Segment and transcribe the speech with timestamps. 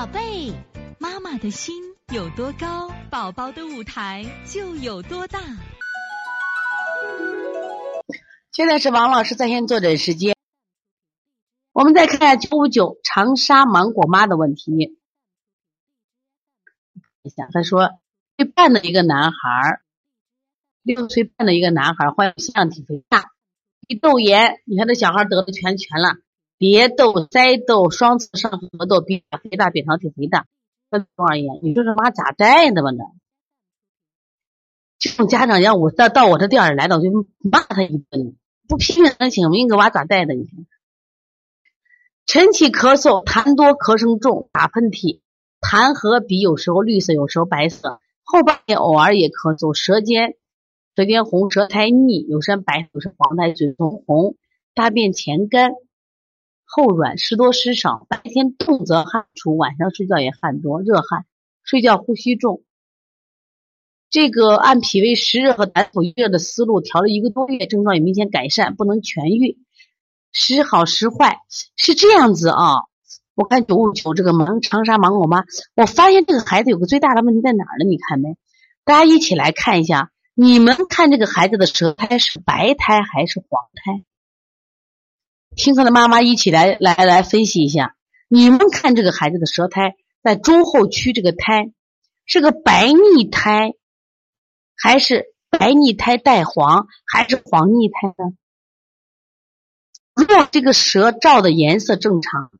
[0.00, 0.54] 宝贝，
[0.98, 1.74] 妈妈的心
[2.10, 5.38] 有多高，宝宝的舞台就有多大。
[8.50, 10.34] 现在是王老师在线坐诊时间，
[11.72, 14.96] 我们再看九五九长沙芒果妈的问题。
[17.20, 18.00] 一下，他说，
[18.38, 19.82] 岁半的一个男孩，
[20.80, 23.32] 六岁半的一个男孩患有腺样体肥大、
[23.86, 26.16] 鼻窦炎，你看这小孩得的全全了。
[26.60, 30.46] 蝶窦、栽窦、双侧上颌窦、鼻甲肥大、扁桃体肥大，
[30.90, 31.58] 多少炎？
[31.62, 32.90] 你说是挖咋带的吧？
[32.90, 33.02] 那
[34.98, 37.08] 这种家长要我到到我这店儿来了，我就
[37.38, 38.36] 骂他一顿，
[38.68, 39.56] 不批评能行吗？
[39.56, 40.34] 应该挖咋带的？
[40.34, 40.50] 你，
[42.26, 45.20] 晨起咳嗽，痰多，咳声重，打喷嚏，
[45.62, 50.36] 痰和鼻有时候绿色，有时候白色，后半夜偶尔也咳嗽，舌尖
[50.94, 54.36] 舌尖红，舌苔腻，有时白，有时黄苔，嘴唇红，
[54.74, 55.72] 大便前干。
[56.72, 61.26] 后软湿多湿少，白天动则汗出，晚上睡觉也汗多热汗，
[61.64, 62.62] 睡觉呼吸重。
[64.08, 69.58] 这个按脾胃湿热和胆腑热的思路调了一个多月，症状也明显改善，不能痊愈，
[70.30, 71.40] 时好时坏，
[71.76, 72.86] 是这样子啊。
[73.34, 75.42] 我看九五九这个芒长沙芒果妈，
[75.74, 77.84] 我发现这个孩子有个最大的问题在哪儿呢？
[77.84, 78.36] 你看没？
[78.84, 84.04] 大家一起来看一下，你们看这个孩子的舌苔是白苔还是黄苔？
[85.56, 87.96] 听课的妈妈一起来来来分析一下，
[88.28, 91.72] 你们看这个孩子的舌苔在中后区这个苔
[92.24, 93.74] 是个白腻苔，
[94.76, 98.32] 还是白腻苔带黄，还是黄腻苔呢？
[100.14, 102.52] 如果这个舌照的颜色正常，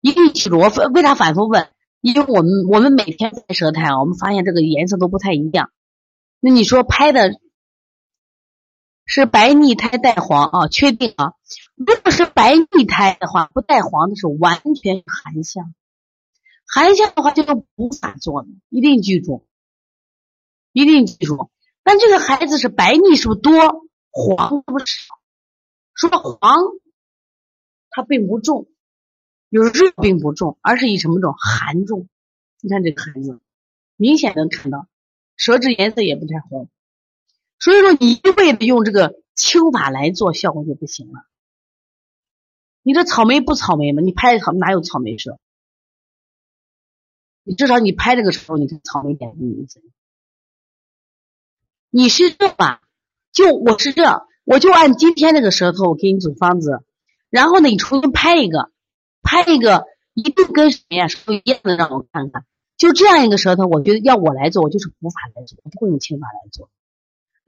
[0.00, 1.68] 一定记住我为啥反复问？
[2.00, 5.72] 因为我们我们每天拍舌苔啊，我们发现这个颜色都不太一样。
[6.38, 7.40] 那你说拍的？
[9.10, 11.32] 是白腻苔带黄啊，确定啊。
[11.74, 15.74] 如果是白腻苔的话，不带黄的是完全寒象，
[16.66, 17.42] 寒象的话就
[17.74, 19.46] 无法做的，一定记住，
[20.72, 21.50] 一定记住。
[21.82, 25.14] 但这个孩子是白腻是不是多，黄是不是少？
[25.94, 26.58] 说黄，
[27.88, 28.68] 它并不重，
[29.48, 31.32] 有热并不重，而是以什么重？
[31.32, 32.10] 寒重。
[32.60, 33.40] 你看这个孩子，
[33.96, 34.86] 明显能看到，
[35.34, 36.68] 舌质颜色也不太红。
[37.58, 41.24] 所以说，你一味的用这个轻法来做，效果就不行了。
[42.82, 44.00] 你这草莓不草莓吗？
[44.00, 45.38] 你拍草哪有草莓舌？
[47.42, 49.82] 你至少你拍这个时候，你看草莓点的名字。
[51.90, 52.82] 你是这吧？
[53.32, 56.84] 就我是这，我就按今天这个舌头，我给你组方子。
[57.30, 58.70] 然后呢，你重新拍一个，
[59.22, 61.08] 拍一个，一定跟谁呀？
[61.08, 62.46] 是不一样的，让我看看。
[62.76, 66.70] 就这样一个舌头，我觉得要我来做，我就是补法来做，我不会用轻法来做。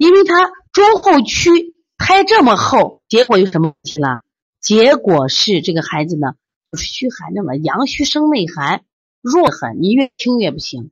[0.01, 4.23] 因为它中后区胎这么厚，结果有什么问题了？
[4.59, 6.37] 结果是这个孩子呢，
[6.73, 8.83] 就是虚寒症了，阳虚生内寒，
[9.21, 10.91] 弱很，你越听越不行，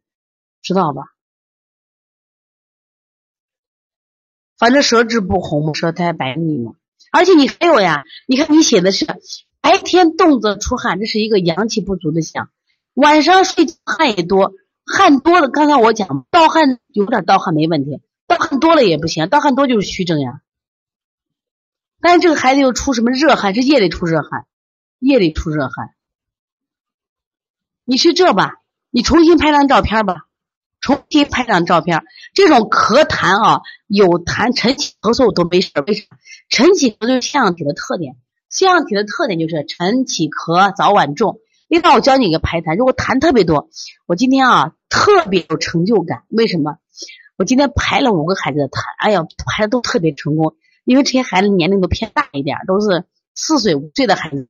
[0.60, 1.04] 知道吧？
[4.58, 6.74] 反正舌质不红，舌苔白腻嘛。
[7.10, 9.06] 而且你还有呀，你看你写的是
[9.62, 12.48] 白天动则出汗，这是一个阳气不足的象；
[12.92, 14.52] 晚上睡汗也多，
[14.84, 18.02] 汗多的，刚才我讲盗汗有点盗汗没问题。
[18.38, 20.40] 汗多了也不行，盗汗多就是虚症呀。
[22.00, 23.54] 但是这个孩子又出什么热汗？
[23.54, 24.46] 是夜里出热汗，
[25.00, 25.94] 夜里出热汗。
[27.84, 28.54] 你是这吧？
[28.90, 30.26] 你重新拍张照片吧，
[30.80, 32.04] 重新拍张照片。
[32.34, 36.06] 这种咳痰啊，有痰晨起咳嗽都没事，为啥？
[36.48, 38.16] 晨起咳就是腺样体的特点，
[38.48, 41.40] 腺样体的特点就是晨起咳早晚重。
[41.66, 43.68] 另外，我教你一个排痰，如果痰特别多，
[44.06, 46.78] 我今天啊特别有成就感，为什么？
[47.38, 54.48] 我今天排了五个孩子的痰，哎呀，排的都特别成功，因为这些孩子年龄都偏大一点，都是四岁五岁的孩子，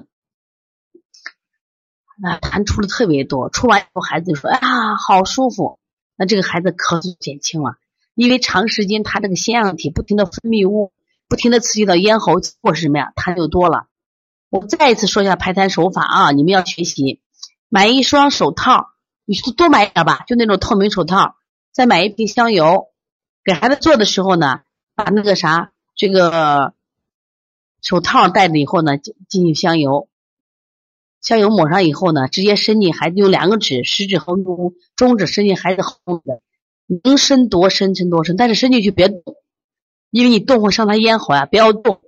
[2.19, 5.78] 那痰出的特别多，出完以后孩子就说：“哎呀，好舒服。”
[6.16, 7.76] 那这个孩子咳嗽减轻了，
[8.15, 10.91] 因为长时间他这个腺样体不停的分泌物，
[11.28, 13.87] 不停的刺激到咽喉，或是什么呀，痰就多了。
[14.49, 17.20] 我再一次说一下排痰手法啊，你们要学习，
[17.69, 18.88] 买一双手套，
[19.26, 21.35] 你多买点吧，就那种透明手套。
[21.78, 22.88] 再买一瓶香油，
[23.44, 24.62] 给孩子做的时候呢，
[24.96, 26.75] 把那个啥，这个
[27.80, 30.08] 手套戴着以后呢，进进去香油，
[31.20, 36.42] 香油抹上以后呢，直接伸进孩子用两个指，食指和中中指伸进孩子喉子，
[37.04, 39.22] 能伸多深伸多深，但是伸进去别动，
[40.10, 42.00] 因为你动会伤他咽喉呀，不要动。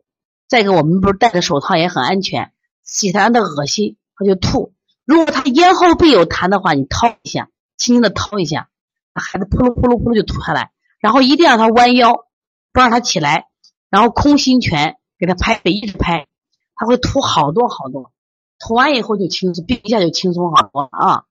[0.49, 2.50] 再一个，我们不是戴着手套也很安全，
[2.82, 4.72] 洗他的恶心他就吐。
[5.05, 8.67] 如果他咽后壁有痰的话，你掏一下，轻轻的掏一下。
[9.15, 12.12] 孩子扑噜扑噜扑噜就吐下来，然后一定让他弯腰，
[12.73, 13.49] 不让他起来，
[13.89, 16.29] 然后空心拳给他拍，一直拍，
[16.75, 18.12] 他会吐好多好多，
[18.59, 21.25] 吐完以后就轻松，一下就轻松好多了啊。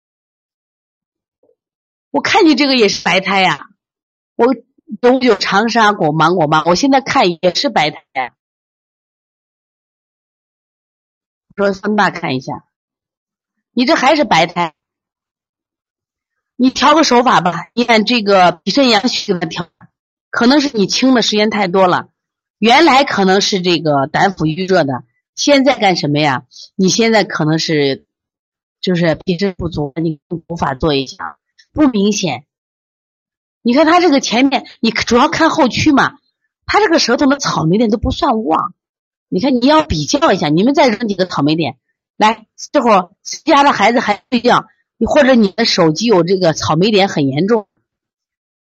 [2.12, 3.70] 我看你这个也是白胎呀，
[4.36, 4.48] 我
[5.00, 8.02] 都有长沙果芒果妈，我现在看也是白胎。
[11.56, 12.66] 说放大看一下，
[13.72, 14.74] 你这还是白胎。
[16.62, 19.70] 你调个手法吧，你看这个脾肾阳虚的调，
[20.30, 22.10] 可能是你清的时间太多了，
[22.58, 26.44] 原来可能是这个胆腑郁热的，现在干什么呀？
[26.76, 28.06] 你现在可能是
[28.82, 30.20] 就是脾肾不足，你
[30.50, 31.38] 无法做一下，
[31.72, 32.44] 不明显。
[33.62, 36.18] 你看他这个前面，你主要看后区嘛，
[36.66, 38.74] 他这个舌头的草莓点都不算旺。
[39.30, 41.78] 你看你要比较一下，你们再扔几个草莓点
[42.18, 43.12] 来，这会儿
[43.46, 44.66] 家的孩子还睡觉。
[45.02, 47.68] 你或者你的手机有这个草莓点很严重，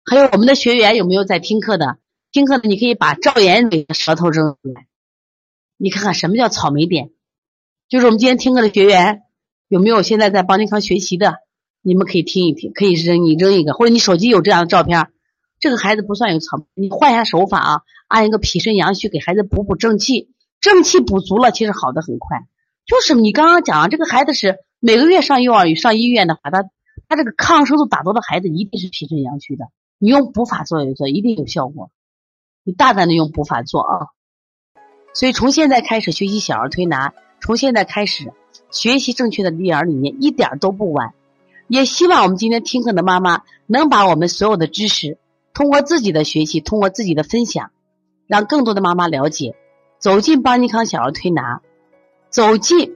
[0.04, 2.00] 还有我们的学员有没有在听课的？
[2.32, 4.88] 听课的你可以把赵岩的舌头扔出来，
[5.78, 7.12] 你看看什么叫草莓点？
[7.90, 9.22] 就是我们今天听课的学员
[9.68, 11.36] 有没有现在在邦尼康学习的？
[11.84, 15.10] 你们可以听一听，可以扔你扔一个，或者你手机有这样的照片，
[15.60, 22.40] 这个孩子不算有草，你换一下手法啊，按一个脾肾阳虚给孩子补补正气，正气补足了，其实好的很快。
[22.88, 24.58] 就是你刚刚讲这个孩子是。
[24.86, 26.70] 每个月上幼儿园、上医院的话，他
[27.10, 29.66] 他这个抗生素打多的孩子一定是脾肾阳虚的。
[29.98, 31.90] 你用补法做一做，一定有效果。
[32.64, 33.98] 你大胆的用补法做啊！
[35.12, 38.32] 所以从现在开始学习小儿推拿，从现在开始
[38.70, 41.16] 学习正确的育儿理念，一点都不晚。
[41.68, 45.18] 也希望我们今天听课的妈妈能把我们所有的知识，
[45.56, 47.72] 通过自己的学习，通过自己的分享，
[48.28, 49.56] 让更多的妈妈了解，
[49.98, 51.64] 走进邦尼康小儿推拿，
[52.30, 52.96] 走进。